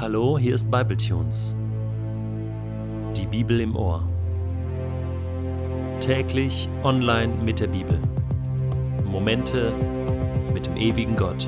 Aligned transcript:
Hallo, 0.00 0.38
hier 0.38 0.54
ist 0.54 0.70
Bibletunes. 0.70 1.54
Die 3.14 3.26
Bibel 3.26 3.60
im 3.60 3.76
Ohr. 3.76 4.08
Täglich 6.00 6.70
online 6.82 7.34
mit 7.44 7.60
der 7.60 7.66
Bibel. 7.66 8.00
Momente 9.04 9.74
mit 10.54 10.64
dem 10.64 10.78
ewigen 10.78 11.16
Gott. 11.16 11.46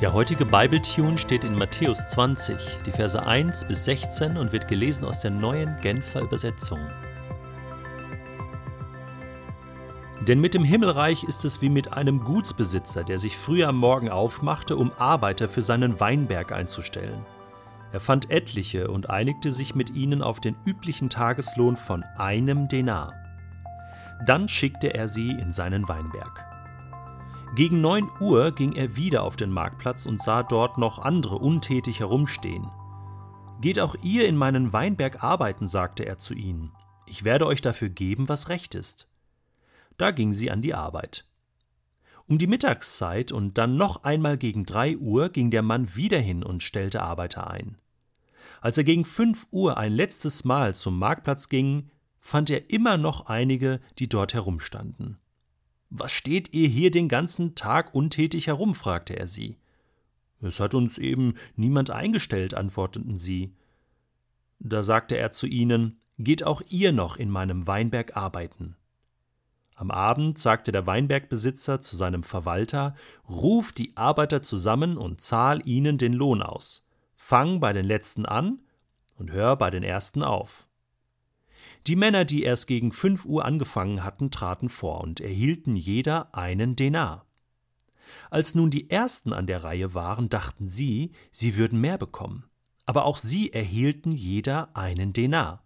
Der 0.00 0.12
heutige 0.12 0.44
Bibletune 0.44 1.18
steht 1.18 1.42
in 1.42 1.58
Matthäus 1.58 2.10
20, 2.10 2.56
die 2.86 2.92
Verse 2.92 3.20
1 3.20 3.64
bis 3.64 3.86
16 3.86 4.36
und 4.36 4.52
wird 4.52 4.68
gelesen 4.68 5.04
aus 5.04 5.18
der 5.18 5.32
neuen 5.32 5.74
Genfer 5.80 6.20
Übersetzung. 6.20 6.78
Denn 10.26 10.40
mit 10.40 10.54
dem 10.54 10.64
Himmelreich 10.64 11.22
ist 11.22 11.44
es 11.44 11.62
wie 11.62 11.68
mit 11.68 11.92
einem 11.92 12.24
Gutsbesitzer, 12.24 13.04
der 13.04 13.18
sich 13.18 13.36
früh 13.36 13.62
am 13.62 13.76
Morgen 13.76 14.08
aufmachte, 14.08 14.76
um 14.76 14.90
Arbeiter 14.98 15.48
für 15.48 15.62
seinen 15.62 16.00
Weinberg 16.00 16.50
einzustellen. 16.50 17.24
Er 17.92 18.00
fand 18.00 18.30
etliche 18.30 18.90
und 18.90 19.08
einigte 19.08 19.52
sich 19.52 19.76
mit 19.76 19.90
ihnen 19.90 20.22
auf 20.22 20.40
den 20.40 20.56
üblichen 20.66 21.08
Tageslohn 21.08 21.76
von 21.76 22.02
einem 22.18 22.66
Denar. 22.66 23.14
Dann 24.26 24.48
schickte 24.48 24.94
er 24.94 25.08
sie 25.08 25.30
in 25.30 25.52
seinen 25.52 25.88
Weinberg. 25.88 26.44
Gegen 27.54 27.80
neun 27.80 28.10
Uhr 28.20 28.50
ging 28.50 28.72
er 28.72 28.96
wieder 28.96 29.22
auf 29.22 29.36
den 29.36 29.50
Marktplatz 29.50 30.06
und 30.06 30.20
sah 30.20 30.42
dort 30.42 30.76
noch 30.76 30.98
andere 30.98 31.36
untätig 31.36 32.00
herumstehen. 32.00 32.68
Geht 33.60 33.78
auch 33.78 33.94
ihr 34.02 34.26
in 34.26 34.36
meinen 34.36 34.72
Weinberg 34.72 35.22
arbeiten, 35.22 35.68
sagte 35.68 36.04
er 36.04 36.18
zu 36.18 36.34
ihnen. 36.34 36.72
Ich 37.06 37.22
werde 37.22 37.46
euch 37.46 37.62
dafür 37.62 37.88
geben, 37.88 38.28
was 38.28 38.48
recht 38.48 38.74
ist. 38.74 39.08
Da 39.96 40.10
ging 40.10 40.32
sie 40.32 40.50
an 40.50 40.60
die 40.60 40.74
Arbeit. 40.74 41.24
Um 42.26 42.38
die 42.38 42.46
Mittagszeit 42.46 43.30
und 43.30 43.56
dann 43.56 43.76
noch 43.76 44.02
einmal 44.02 44.36
gegen 44.36 44.66
drei 44.66 44.96
Uhr 44.96 45.28
ging 45.28 45.50
der 45.50 45.62
Mann 45.62 45.94
wieder 45.94 46.18
hin 46.18 46.42
und 46.42 46.62
stellte 46.62 47.02
Arbeiter 47.02 47.50
ein. 47.50 47.78
Als 48.60 48.78
er 48.78 48.84
gegen 48.84 49.04
fünf 49.04 49.46
Uhr 49.50 49.76
ein 49.76 49.92
letztes 49.92 50.44
Mal 50.44 50.74
zum 50.74 50.98
Marktplatz 50.98 51.48
ging, 51.48 51.90
fand 52.18 52.50
er 52.50 52.70
immer 52.70 52.96
noch 52.96 53.26
einige, 53.26 53.80
die 53.98 54.08
dort 54.08 54.34
herumstanden. 54.34 55.18
Was 55.90 56.10
steht 56.10 56.52
ihr 56.52 56.68
hier 56.68 56.90
den 56.90 57.08
ganzen 57.08 57.54
Tag 57.54 57.94
untätig 57.94 58.48
herum? 58.48 58.74
fragte 58.74 59.16
er 59.16 59.28
sie. 59.28 59.58
Es 60.40 60.58
hat 60.58 60.74
uns 60.74 60.98
eben 60.98 61.34
niemand 61.54 61.90
eingestellt, 61.90 62.54
antworteten 62.54 63.16
sie. 63.16 63.54
Da 64.58 64.82
sagte 64.82 65.16
er 65.16 65.30
zu 65.30 65.46
ihnen, 65.46 66.00
Geht 66.18 66.44
auch 66.44 66.62
ihr 66.70 66.92
noch 66.92 67.16
in 67.18 67.28
meinem 67.28 67.66
Weinberg 67.66 68.16
arbeiten. 68.16 68.74
Am 69.78 69.90
Abend 69.90 70.38
sagte 70.38 70.72
der 70.72 70.86
Weinbergbesitzer 70.86 71.82
zu 71.82 71.96
seinem 71.96 72.22
Verwalter, 72.22 72.94
Ruf 73.28 73.72
die 73.72 73.94
Arbeiter 73.94 74.42
zusammen 74.42 74.96
und 74.96 75.20
zahl 75.20 75.60
ihnen 75.68 75.98
den 75.98 76.14
Lohn 76.14 76.42
aus. 76.42 76.86
Fang 77.14 77.60
bei 77.60 77.74
den 77.74 77.84
letzten 77.84 78.24
an 78.24 78.60
und 79.18 79.30
hör 79.30 79.54
bei 79.56 79.68
den 79.68 79.82
ersten 79.82 80.22
auf. 80.22 80.66
Die 81.86 81.94
Männer, 81.94 82.24
die 82.24 82.42
erst 82.42 82.66
gegen 82.66 82.90
fünf 82.90 83.26
Uhr 83.26 83.44
angefangen 83.44 84.02
hatten, 84.02 84.30
traten 84.30 84.70
vor 84.70 85.04
und 85.04 85.20
erhielten 85.20 85.76
jeder 85.76 86.34
einen 86.34 86.74
Denar. 86.74 87.26
Als 88.30 88.54
nun 88.54 88.70
die 88.70 88.88
Ersten 88.88 89.34
an 89.34 89.46
der 89.46 89.62
Reihe 89.62 89.92
waren, 89.92 90.30
dachten 90.30 90.66
sie, 90.66 91.12
sie 91.30 91.56
würden 91.56 91.80
mehr 91.80 91.98
bekommen. 91.98 92.44
Aber 92.86 93.04
auch 93.04 93.18
sie 93.18 93.52
erhielten 93.52 94.12
jeder 94.12 94.74
einen 94.74 95.12
Denar. 95.12 95.64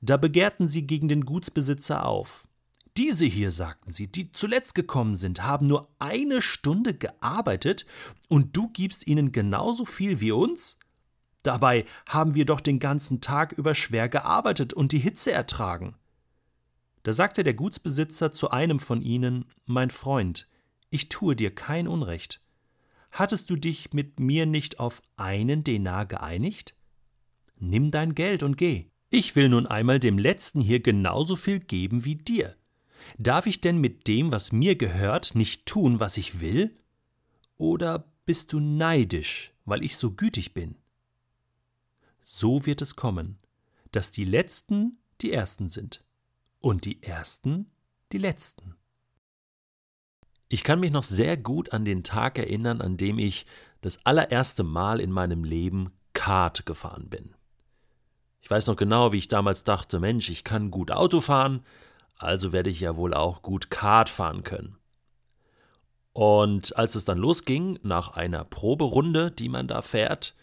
Da 0.00 0.16
begehrten 0.16 0.66
sie 0.66 0.86
gegen 0.86 1.08
den 1.08 1.24
Gutsbesitzer 1.24 2.04
auf. 2.04 2.43
Diese 2.96 3.24
hier, 3.24 3.50
sagten 3.50 3.90
sie, 3.90 4.06
die 4.06 4.30
zuletzt 4.30 4.74
gekommen 4.74 5.16
sind, 5.16 5.42
haben 5.42 5.66
nur 5.66 5.88
eine 5.98 6.40
Stunde 6.40 6.94
gearbeitet, 6.94 7.86
und 8.28 8.56
du 8.56 8.68
gibst 8.68 9.06
ihnen 9.06 9.32
genauso 9.32 9.84
viel 9.84 10.20
wie 10.20 10.30
uns? 10.30 10.78
Dabei 11.42 11.84
haben 12.08 12.34
wir 12.34 12.44
doch 12.44 12.60
den 12.60 12.78
ganzen 12.78 13.20
Tag 13.20 13.52
über 13.52 13.74
schwer 13.74 14.08
gearbeitet 14.08 14.72
und 14.72 14.92
die 14.92 14.98
Hitze 14.98 15.32
ertragen. 15.32 15.96
Da 17.02 17.12
sagte 17.12 17.42
der 17.42 17.54
Gutsbesitzer 17.54 18.32
zu 18.32 18.50
einem 18.50 18.78
von 18.78 19.02
ihnen 19.02 19.44
Mein 19.66 19.90
Freund, 19.90 20.48
ich 20.88 21.08
tue 21.08 21.36
dir 21.36 21.54
kein 21.54 21.88
Unrecht. 21.88 22.40
Hattest 23.10 23.50
du 23.50 23.56
dich 23.56 23.92
mit 23.92 24.20
mir 24.20 24.46
nicht 24.46 24.80
auf 24.80 25.02
einen 25.16 25.64
Denar 25.64 26.06
geeinigt? 26.06 26.76
Nimm 27.56 27.90
dein 27.90 28.14
Geld 28.14 28.42
und 28.42 28.56
geh. 28.56 28.86
Ich 29.10 29.36
will 29.36 29.48
nun 29.48 29.66
einmal 29.66 30.00
dem 30.00 30.16
Letzten 30.18 30.60
hier 30.60 30.80
genauso 30.80 31.36
viel 31.36 31.60
geben 31.60 32.04
wie 32.04 32.16
dir. 32.16 32.56
Darf 33.18 33.46
ich 33.46 33.60
denn 33.60 33.78
mit 33.78 34.08
dem, 34.08 34.32
was 34.32 34.52
mir 34.52 34.76
gehört, 34.76 35.34
nicht 35.34 35.66
tun, 35.66 36.00
was 36.00 36.16
ich 36.16 36.40
will? 36.40 36.76
Oder 37.56 38.04
bist 38.24 38.52
du 38.52 38.60
neidisch, 38.60 39.52
weil 39.64 39.82
ich 39.82 39.96
so 39.96 40.12
gütig 40.12 40.54
bin? 40.54 40.76
So 42.22 42.66
wird 42.66 42.82
es 42.82 42.96
kommen, 42.96 43.38
dass 43.92 44.10
die 44.10 44.24
Letzten 44.24 44.98
die 45.20 45.32
Ersten 45.32 45.68
sind 45.68 46.04
und 46.58 46.84
die 46.84 47.02
Ersten 47.02 47.70
die 48.12 48.18
Letzten. 48.18 48.74
Ich 50.48 50.64
kann 50.64 50.80
mich 50.80 50.92
noch 50.92 51.02
sehr 51.02 51.36
gut 51.36 51.72
an 51.72 51.84
den 51.84 52.02
Tag 52.02 52.38
erinnern, 52.38 52.80
an 52.80 52.96
dem 52.96 53.18
ich 53.18 53.46
das 53.80 54.04
allererste 54.06 54.62
Mal 54.62 55.00
in 55.00 55.10
meinem 55.10 55.44
Leben 55.44 55.92
Kart 56.12 56.64
gefahren 56.64 57.08
bin. 57.08 57.34
Ich 58.40 58.50
weiß 58.50 58.66
noch 58.66 58.76
genau, 58.76 59.12
wie 59.12 59.18
ich 59.18 59.28
damals 59.28 59.64
dachte, 59.64 60.00
Mensch, 60.00 60.30
ich 60.30 60.44
kann 60.44 60.70
gut 60.70 60.90
Auto 60.90 61.20
fahren, 61.20 61.64
also 62.18 62.52
werde 62.52 62.70
ich 62.70 62.80
ja 62.80 62.96
wohl 62.96 63.14
auch 63.14 63.42
gut 63.42 63.70
Kart 63.70 64.08
fahren 64.08 64.44
können. 64.44 64.76
Und 66.12 66.76
als 66.76 66.94
es 66.94 67.04
dann 67.04 67.18
losging, 67.18 67.78
nach 67.82 68.10
einer 68.10 68.44
Proberunde, 68.44 69.30
die 69.30 69.48
man 69.48 69.66
da 69.66 69.82
fährt, 69.82 70.34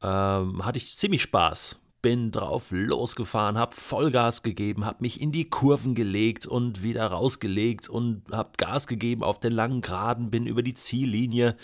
ähm, 0.00 0.64
hatte 0.64 0.78
ich 0.78 0.96
ziemlich 0.96 1.22
Spaß. 1.22 1.80
Bin 2.02 2.30
drauf 2.30 2.68
losgefahren, 2.70 3.58
hab 3.58 3.74
Vollgas 3.74 4.44
gegeben, 4.44 4.84
hab 4.84 5.00
mich 5.00 5.20
in 5.20 5.32
die 5.32 5.50
Kurven 5.50 5.96
gelegt 5.96 6.46
und 6.46 6.84
wieder 6.84 7.06
rausgelegt 7.06 7.88
und 7.88 8.22
hab 8.30 8.58
Gas 8.58 8.86
gegeben 8.86 9.24
auf 9.24 9.40
den 9.40 9.52
langen 9.52 9.80
Geraden, 9.80 10.30
bin 10.30 10.46
über 10.46 10.62
die 10.62 10.74
Ziellinie 10.74 11.56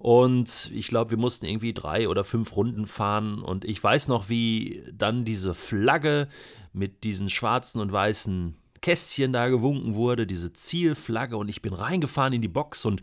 und 0.00 0.70
ich 0.72 0.86
glaube, 0.86 1.10
wir 1.10 1.18
mussten 1.18 1.44
irgendwie 1.44 1.74
drei 1.74 2.08
oder 2.08 2.24
fünf 2.24 2.56
Runden 2.56 2.86
fahren. 2.86 3.42
Und 3.42 3.66
ich 3.66 3.84
weiß 3.84 4.08
noch, 4.08 4.30
wie 4.30 4.82
dann 4.94 5.26
diese 5.26 5.52
Flagge 5.52 6.26
mit 6.72 7.04
diesen 7.04 7.28
schwarzen 7.28 7.82
und 7.82 7.92
weißen 7.92 8.56
Kästchen 8.80 9.32
da 9.32 9.48
gewunken 9.48 9.94
wurde, 9.94 10.26
diese 10.26 10.52
Zielflagge. 10.52 11.36
Und 11.36 11.48
ich 11.48 11.62
bin 11.62 11.72
reingefahren 11.72 12.32
in 12.32 12.42
die 12.42 12.48
Box 12.48 12.84
und 12.84 13.02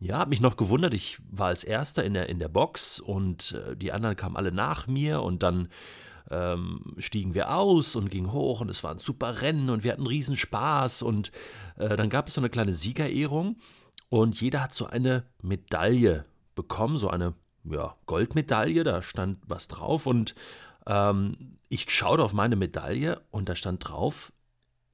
ja, 0.00 0.18
habe 0.18 0.30
mich 0.30 0.40
noch 0.40 0.56
gewundert. 0.56 0.94
Ich 0.94 1.18
war 1.30 1.48
als 1.48 1.64
Erster 1.64 2.04
in 2.04 2.14
der, 2.14 2.28
in 2.28 2.38
der 2.38 2.48
Box 2.48 3.00
und 3.00 3.52
äh, 3.52 3.76
die 3.76 3.92
anderen 3.92 4.16
kamen 4.16 4.36
alle 4.36 4.52
nach 4.52 4.86
mir 4.86 5.22
und 5.22 5.42
dann 5.42 5.68
ähm, 6.30 6.94
stiegen 6.98 7.34
wir 7.34 7.54
aus 7.54 7.96
und 7.96 8.10
gingen 8.10 8.32
hoch 8.32 8.60
und 8.60 8.68
es 8.68 8.82
war 8.82 8.90
ein 8.90 8.98
super 8.98 9.42
Rennen 9.42 9.70
und 9.70 9.84
wir 9.84 9.92
hatten 9.92 10.06
riesen 10.06 10.36
Spaß 10.36 11.02
und 11.02 11.32
äh, 11.76 11.96
dann 11.96 12.08
gab 12.08 12.28
es 12.28 12.34
so 12.34 12.40
eine 12.40 12.50
kleine 12.50 12.72
Siegerehrung 12.72 13.56
und 14.08 14.40
jeder 14.40 14.62
hat 14.62 14.74
so 14.74 14.86
eine 14.86 15.24
Medaille 15.42 16.24
bekommen, 16.54 16.98
so 16.98 17.08
eine 17.08 17.34
ja, 17.64 17.96
Goldmedaille, 18.06 18.84
da 18.84 19.02
stand 19.02 19.38
was 19.46 19.68
drauf 19.68 20.06
und 20.06 20.34
ähm, 20.86 21.58
ich 21.68 21.90
schaute 21.90 22.22
auf 22.22 22.32
meine 22.32 22.56
Medaille 22.56 23.22
und 23.30 23.48
da 23.48 23.54
stand 23.54 23.88
drauf, 23.88 24.32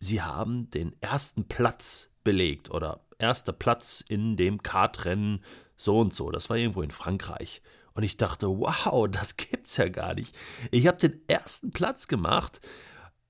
sie 0.00 0.22
haben 0.22 0.70
den 0.70 0.94
ersten 1.00 1.44
Platz 1.46 2.10
belegt 2.24 2.70
oder 2.70 3.00
erster 3.18 3.52
Platz 3.52 4.02
in 4.06 4.36
dem 4.36 4.62
Kartrennen 4.62 5.44
so 5.76 5.98
und 6.00 6.14
so. 6.14 6.30
Das 6.30 6.50
war 6.50 6.56
irgendwo 6.56 6.82
in 6.82 6.90
Frankreich. 6.90 7.62
Und 7.94 8.02
ich 8.02 8.16
dachte, 8.16 8.48
wow, 8.48 9.08
das 9.10 9.36
gibt's 9.36 9.76
ja 9.76 9.88
gar 9.88 10.14
nicht. 10.14 10.36
Ich 10.70 10.86
habe 10.86 10.98
den 10.98 11.20
ersten 11.28 11.70
Platz 11.70 12.08
gemacht 12.08 12.60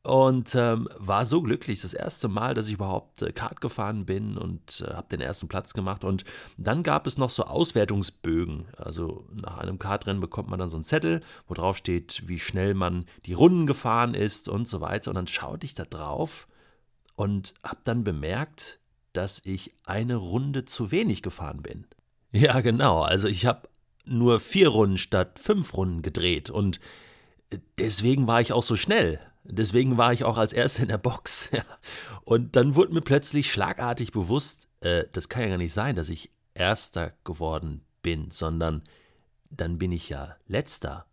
und 0.03 0.55
ähm, 0.55 0.89
war 0.97 1.27
so 1.27 1.43
glücklich. 1.43 1.83
Das 1.83 1.93
erste 1.93 2.29
Mal, 2.29 2.55
dass 2.55 2.69
ich 2.69 2.75
überhaupt 2.75 3.21
äh, 3.21 3.33
Kart 3.33 3.61
gefahren 3.61 4.07
bin 4.07 4.39
und 4.39 4.83
äh, 4.87 4.95
habe 4.95 5.09
den 5.09 5.21
ersten 5.21 5.49
Platz 5.49 5.75
gemacht. 5.75 6.05
Und 6.05 6.25
dann 6.57 6.83
gab 6.83 7.07
es 7.07 7.19
noch 7.19 7.31
so 7.31 7.45
Auswertungsbögen. 7.45 8.69
Also 8.77 9.27
nach 9.33 9.59
einem 9.59 9.79
Kartrennen 9.79 10.21
bekommt 10.21 10.49
man 10.49 10.59
dann 10.59 10.71
so 10.71 10.77
einen 10.77 10.85
Zettel, 10.85 11.23
wo 11.47 11.55
drauf 11.55 11.77
steht, 11.77 12.23
wie 12.29 12.39
schnell 12.39 12.75
man 12.75 13.05
die 13.27 13.35
Runden 13.35 13.67
gefahren 13.67 14.15
ist 14.15 14.49
und 14.49 14.67
so 14.67 14.81
weiter. 14.81 15.11
Und 15.11 15.17
dann 15.17 15.27
schaute 15.27 15.67
ich 15.67 15.75
da 15.75 15.85
drauf 15.85 16.49
und 17.21 17.53
habe 17.63 17.81
dann 17.85 18.03
bemerkt, 18.03 18.81
dass 19.13 19.43
ich 19.45 19.75
eine 19.85 20.17
Runde 20.17 20.65
zu 20.65 20.91
wenig 20.91 21.21
gefahren 21.21 21.61
bin. 21.61 21.87
Ja, 22.33 22.63
genau. 22.63 23.03
Also 23.03 23.29
ich 23.29 23.45
habe 23.45 23.69
nur 24.07 24.41
vier 24.41 24.69
Runden 24.69 24.97
statt 24.97 25.39
fünf 25.39 25.75
Runden 25.75 26.01
gedreht 26.01 26.49
und 26.49 26.81
deswegen 27.79 28.27
war 28.27 28.41
ich 28.41 28.55
auch 28.55 28.63
so 28.63 28.75
schnell. 28.75 29.21
Deswegen 29.45 29.99
war 29.99 30.15
ich 30.15 30.25
auch 30.25 30.39
als 30.39 30.55
Erster 30.55 30.83
in 30.83 30.89
der 30.89 30.97
Box. 30.97 31.51
Und 32.25 32.57
dann 32.57 32.77
wurde 32.77 32.93
mir 32.93 33.01
plötzlich 33.01 33.51
schlagartig 33.51 34.13
bewusst, 34.13 34.69
äh, 34.81 35.05
das 35.13 35.29
kann 35.29 35.43
ja 35.43 35.49
gar 35.49 35.57
nicht 35.59 35.73
sein, 35.73 35.97
dass 35.97 36.09
ich 36.11 36.31
Erster 36.55 37.15
geworden 37.25 37.85
bin, 38.03 38.31
sondern 38.31 38.83
dann 39.49 39.79
bin 39.79 39.93
ich 39.93 40.09
ja 40.09 40.37
Letzter 40.47 41.07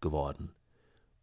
geworden. 0.00 0.52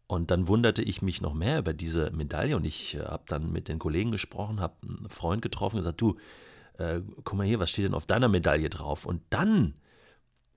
Und 0.10 0.32
dann 0.32 0.48
wunderte 0.48 0.82
ich 0.82 1.04
mich 1.04 1.22
noch 1.22 1.36
mehr 1.36 1.60
über 1.60 1.72
diese 1.72 2.10
Medaille 2.10 2.56
und 2.56 2.66
ich 2.66 2.96
äh, 2.96 3.06
habe 3.06 3.26
dann 3.28 3.52
mit 3.52 3.68
den 3.68 3.78
Kollegen 3.78 4.10
gesprochen, 4.10 4.60
habe 4.60 4.74
einen 4.82 5.08
Freund 5.08 5.44
getroffen 5.44 5.76
und 5.76 5.82
gesagt, 5.84 6.02
du, 6.02 6.18
äh, 6.80 7.02
guck 7.24 7.38
mal 7.38 7.46
hier, 7.46 7.60
was 7.60 7.70
steht 7.70 7.86
denn 7.86 7.94
auf 7.94 8.08
deiner 8.08 8.28
Medaille 8.28 8.72
drauf? 8.72 9.06
Und 9.06 9.22
dann 9.30 9.76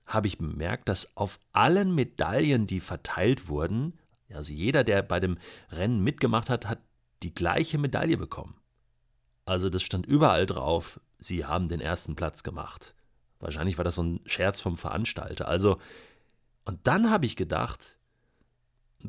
habe 0.07 0.25
ich 0.25 0.39
bemerkt, 0.39 0.89
dass 0.89 1.15
auf 1.15 1.39
allen 1.51 1.93
Medaillen, 1.93 2.65
die 2.65 2.79
verteilt 2.79 3.47
wurden, 3.47 3.99
also 4.33 4.51
jeder, 4.51 4.83
der 4.83 5.03
bei 5.03 5.19
dem 5.19 5.37
Rennen 5.69 6.03
mitgemacht 6.03 6.49
hat, 6.49 6.65
hat 6.67 6.79
die 7.21 7.35
gleiche 7.35 7.77
Medaille 7.77 8.17
bekommen. 8.17 8.55
Also 9.45 9.69
das 9.69 9.83
stand 9.83 10.07
überall 10.07 10.47
drauf, 10.47 10.99
sie 11.19 11.45
haben 11.45 11.67
den 11.67 11.79
ersten 11.79 12.15
Platz 12.15 12.41
gemacht. 12.41 12.95
Wahrscheinlich 13.39 13.77
war 13.77 13.85
das 13.85 13.95
so 13.95 14.03
ein 14.03 14.21
Scherz 14.25 14.61
vom 14.61 14.77
Veranstalter. 14.77 15.47
Also, 15.47 15.77
und 16.65 16.79
dann 16.87 17.11
habe 17.11 17.27
ich 17.27 17.35
gedacht, 17.35 17.99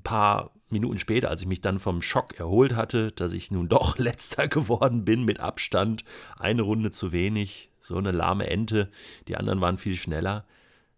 paar 0.04 0.52
Minuten 0.70 0.98
später, 0.98 1.30
als 1.30 1.40
ich 1.40 1.46
mich 1.48 1.60
dann 1.60 1.80
vom 1.80 2.02
Schock 2.02 2.38
erholt 2.38 2.76
hatte, 2.76 3.10
dass 3.12 3.32
ich 3.32 3.50
nun 3.50 3.68
doch 3.68 3.98
letzter 3.98 4.46
geworden 4.46 5.04
bin 5.04 5.24
mit 5.24 5.40
Abstand, 5.40 6.04
eine 6.38 6.62
Runde 6.62 6.90
zu 6.90 7.10
wenig, 7.10 7.70
so 7.80 7.96
eine 7.96 8.12
lahme 8.12 8.46
Ente, 8.46 8.90
die 9.26 9.36
anderen 9.36 9.60
waren 9.60 9.78
viel 9.78 9.94
schneller, 9.96 10.46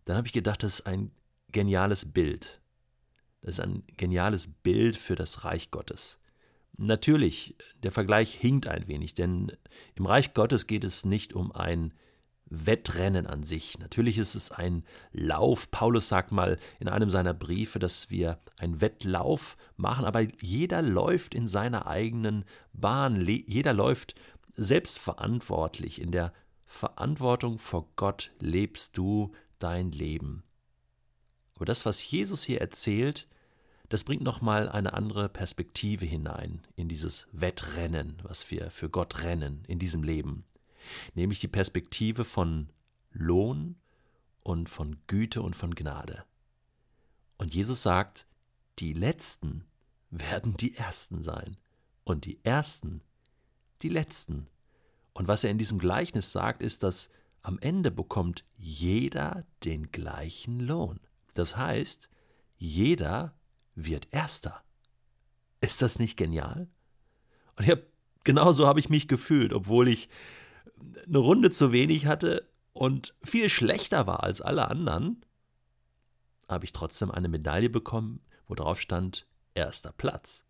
dann 0.05 0.17
habe 0.17 0.27
ich 0.27 0.33
gedacht, 0.33 0.63
das 0.63 0.81
ist 0.81 0.87
ein 0.87 1.11
geniales 1.51 2.13
Bild. 2.13 2.61
Das 3.41 3.59
ist 3.59 3.61
ein 3.61 3.85
geniales 3.97 4.49
Bild 4.49 4.97
für 4.97 5.15
das 5.15 5.45
Reich 5.45 5.71
Gottes. 5.71 6.19
Natürlich, 6.79 7.57
der 7.83 7.93
Vergleich 7.93 8.35
hinkt 8.35 8.67
ein 8.67 8.87
wenig, 8.89 9.15
denn 9.15 9.53
im 9.95 10.07
Reich 10.07 10.35
Gottes 10.35 10.67
geht 10.67 10.85
es 10.85 11.05
nicht 11.05 11.33
um 11.33 11.53
ein 11.53 11.95
Wettrennen 12.49 13.27
an 13.27 13.43
sich. 13.43 13.79
Natürlich 13.79 14.19
ist 14.19 14.35
es 14.35 14.51
ein 14.51 14.85
Lauf. 15.13 15.71
Paulus 15.71 16.09
sagt 16.09 16.31
mal 16.33 16.59
in 16.79 16.89
einem 16.89 17.11
seiner 17.11 17.35
Briefe, 17.35 17.79
dass 17.79 18.11
wir 18.11 18.39
einen 18.57 18.81
Wettlauf 18.81 19.57
machen, 19.77 20.05
aber 20.05 20.21
jeder 20.41 20.81
läuft 20.81 21.35
in 21.35 21.49
seiner 21.49 21.87
eigenen 21.87 22.45
Bahn. 22.73 23.27
Jeder 23.27 23.73
läuft 23.73 24.15
selbstverantwortlich. 24.57 26.01
In 26.01 26.13
der 26.13 26.33
Verantwortung 26.65 27.59
vor 27.59 27.89
Gott 27.97 28.31
lebst 28.39 28.97
du 28.97 29.33
dein 29.59 29.91
Leben. 29.91 30.45
Aber 31.57 31.65
das, 31.65 31.85
was 31.85 32.09
Jesus 32.11 32.45
hier 32.45 32.61
erzählt, 32.61 33.29
das 33.89 34.05
bringt 34.05 34.23
nochmal 34.23 34.69
eine 34.69 34.95
andere 34.95 35.29
Perspektive 35.29 36.07
hinein 36.07 36.61
in 36.77 36.89
dieses 36.89 37.29
Wettrennen, 37.33 38.19
was 38.23 38.51
wir 38.51 38.71
für 38.71 38.91
Gott 38.91 39.23
rennen 39.23 39.63
in 39.67 39.79
diesem 39.79 40.03
Leben 40.03 40.45
nämlich 41.15 41.39
die 41.39 41.49
Perspektive 41.49 42.25
von 42.25 42.69
Lohn 43.11 43.77
und 44.43 44.69
von 44.69 44.97
Güte 45.07 45.43
und 45.43 45.57
von 45.57 45.75
Gnade. 45.75 46.25
Und 47.39 47.55
Jesus 47.55 47.83
sagt, 47.83 48.27
die 48.79 48.93
Letzten 48.93 49.65
werden 50.11 50.57
die 50.57 50.75
Ersten 50.75 51.23
sein 51.23 51.57
und 52.05 52.25
die 52.25 52.39
Ersten 52.45 53.03
die 53.83 53.89
Letzten. 53.89 54.49
Und 55.13 55.29
was 55.29 55.45
er 55.45 55.51
in 55.51 55.59
diesem 55.59 55.79
Gleichnis 55.79 56.33
sagt, 56.33 56.63
ist, 56.63 56.83
dass 56.83 57.09
am 57.43 57.59
Ende 57.59 57.91
bekommt 57.91 58.45
jeder 58.57 59.45
den 59.65 59.93
gleichen 59.93 60.61
Lohn. 60.61 61.01
Das 61.35 61.57
heißt, 61.57 62.09
jeder 62.59 63.35
wird 63.75 64.09
Erster. 64.11 64.63
Ist 65.61 65.83
das 65.83 65.99
nicht 65.99 66.17
genial? 66.17 66.69
Und 67.57 67.67
ja, 67.67 67.77
genauso 68.25 68.67
habe 68.67 68.81
ich 68.81 68.89
mich 68.89 69.09
gefühlt, 69.09 69.53
obwohl 69.53 69.89
ich 69.89 70.09
eine 71.07 71.19
Runde 71.19 71.51
zu 71.51 71.73
wenig 71.73 72.07
hatte 72.07 72.49
und 72.73 73.15
viel 73.23 73.49
schlechter 73.49 74.07
war 74.07 74.23
als 74.23 74.41
alle 74.41 74.69
anderen, 74.69 75.25
habe 76.49 76.65
ich 76.65 76.73
trotzdem 76.73 77.11
eine 77.11 77.29
Medaille 77.29 77.71
bekommen, 77.71 78.21
wo 78.47 78.55
drauf 78.55 78.81
stand 78.81 79.27
erster 79.55 79.93
Platz. 79.93 80.45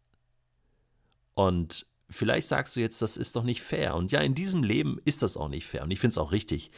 Und 1.34 1.86
vielleicht 2.10 2.48
sagst 2.48 2.76
du 2.76 2.80
jetzt, 2.80 3.00
das 3.02 3.16
ist 3.16 3.36
doch 3.36 3.44
nicht 3.44 3.62
fair. 3.62 3.94
Und 3.94 4.12
ja, 4.12 4.20
in 4.20 4.34
diesem 4.34 4.62
Leben 4.62 4.98
ist 5.04 5.22
das 5.22 5.36
auch 5.36 5.48
nicht 5.48 5.66
fair. 5.66 5.84
Und 5.84 5.90
ich 5.90 6.00
finde 6.00 6.12
es 6.12 6.18
auch 6.18 6.32
richtig, 6.32 6.70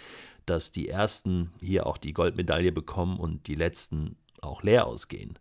dass 0.46 0.70
die 0.70 0.88
Ersten 0.88 1.50
hier 1.60 1.86
auch 1.86 1.96
die 1.96 2.12
Goldmedaille 2.12 2.72
bekommen 2.72 3.18
und 3.18 3.46
die 3.46 3.54
Letzten 3.54 4.16
auch 4.40 4.62
leer 4.62 4.86
ausgehen. 4.86 5.38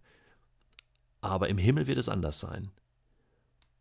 Aber 1.21 1.49
im 1.49 1.57
Himmel 1.57 1.87
wird 1.87 1.97
es 1.97 2.09
anders 2.09 2.39
sein. 2.39 2.71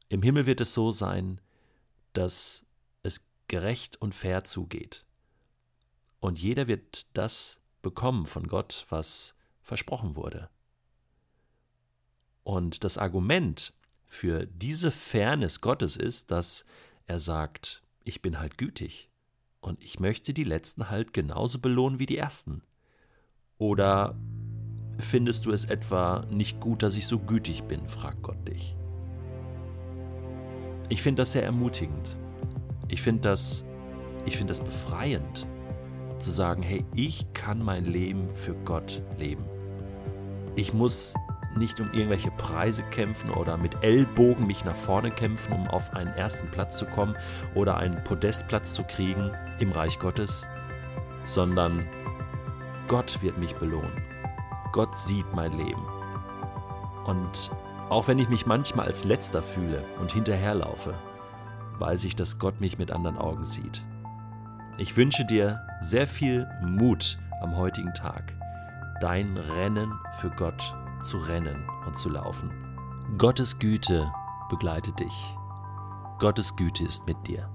Im 0.08 0.22
Himmel 0.22 0.46
wird 0.46 0.60
es 0.60 0.74
so 0.74 0.92
sein, 0.92 1.40
dass 2.12 2.65
gerecht 3.48 4.00
und 4.00 4.14
fair 4.14 4.44
zugeht. 4.44 5.06
Und 6.20 6.38
jeder 6.38 6.66
wird 6.66 7.06
das 7.16 7.60
bekommen 7.82 8.26
von 8.26 8.48
Gott, 8.48 8.86
was 8.88 9.34
versprochen 9.62 10.16
wurde. 10.16 10.48
Und 12.42 12.84
das 12.84 12.98
Argument 12.98 13.72
für 14.06 14.46
diese 14.46 14.90
Fairness 14.90 15.60
Gottes 15.60 15.96
ist, 15.96 16.30
dass 16.30 16.64
er 17.06 17.18
sagt, 17.18 17.82
ich 18.04 18.22
bin 18.22 18.38
halt 18.38 18.56
gütig 18.56 19.10
und 19.60 19.82
ich 19.82 20.00
möchte 20.00 20.32
die 20.32 20.44
Letzten 20.44 20.90
halt 20.90 21.12
genauso 21.12 21.58
belohnen 21.58 21.98
wie 21.98 22.06
die 22.06 22.18
Ersten. 22.18 22.62
Oder 23.58 24.16
findest 24.98 25.46
du 25.46 25.52
es 25.52 25.64
etwa 25.64 26.24
nicht 26.30 26.60
gut, 26.60 26.82
dass 26.82 26.96
ich 26.96 27.06
so 27.06 27.18
gütig 27.18 27.64
bin, 27.64 27.88
fragt 27.88 28.22
Gott 28.22 28.48
dich. 28.48 28.76
Ich 30.88 31.02
finde 31.02 31.22
das 31.22 31.32
sehr 31.32 31.42
ermutigend. 31.42 32.16
Ich 32.88 33.02
finde 33.02 33.22
das, 33.22 33.64
ich 34.24 34.36
finde 34.36 34.52
das 34.52 34.60
befreiend, 34.60 35.46
zu 36.18 36.30
sagen, 36.30 36.62
hey, 36.62 36.84
ich 36.94 37.32
kann 37.34 37.62
mein 37.62 37.84
Leben 37.84 38.34
für 38.34 38.54
Gott 38.64 39.02
leben. 39.18 39.44
Ich 40.54 40.72
muss 40.72 41.14
nicht 41.56 41.80
um 41.80 41.92
irgendwelche 41.92 42.30
Preise 42.32 42.82
kämpfen 42.84 43.30
oder 43.30 43.56
mit 43.56 43.82
Ellbogen 43.82 44.46
mich 44.46 44.64
nach 44.64 44.76
vorne 44.76 45.10
kämpfen, 45.10 45.52
um 45.52 45.66
auf 45.68 45.92
einen 45.94 46.12
ersten 46.14 46.50
Platz 46.50 46.76
zu 46.78 46.86
kommen 46.86 47.16
oder 47.54 47.76
einen 47.78 48.02
Podestplatz 48.04 48.74
zu 48.74 48.84
kriegen 48.84 49.32
im 49.58 49.72
Reich 49.72 49.98
Gottes, 49.98 50.46
sondern 51.24 51.86
Gott 52.88 53.22
wird 53.22 53.38
mich 53.38 53.54
belohnen. 53.56 53.92
Gott 54.72 54.96
sieht 54.96 55.32
mein 55.34 55.56
Leben. 55.56 55.82
Und 57.04 57.50
auch 57.88 58.08
wenn 58.08 58.18
ich 58.18 58.28
mich 58.28 58.46
manchmal 58.46 58.86
als 58.86 59.04
letzter 59.04 59.42
fühle 59.42 59.82
und 60.00 60.12
hinterherlaufe, 60.12 60.94
weiß 61.78 62.04
ich, 62.04 62.16
dass 62.16 62.38
Gott 62.38 62.60
mich 62.60 62.78
mit 62.78 62.90
anderen 62.90 63.18
Augen 63.18 63.44
sieht. 63.44 63.84
Ich 64.78 64.96
wünsche 64.96 65.24
dir 65.24 65.66
sehr 65.80 66.06
viel 66.06 66.46
Mut 66.62 67.18
am 67.40 67.56
heutigen 67.56 67.94
Tag, 67.94 68.34
dein 69.00 69.36
Rennen 69.36 69.92
für 70.14 70.30
Gott 70.30 70.74
zu 71.02 71.18
rennen 71.18 71.68
und 71.86 71.96
zu 71.96 72.08
laufen. 72.08 72.50
Gottes 73.18 73.58
Güte 73.58 74.10
begleitet 74.50 74.98
dich. 74.98 75.36
Gottes 76.18 76.56
Güte 76.56 76.84
ist 76.84 77.06
mit 77.06 77.16
dir. 77.26 77.48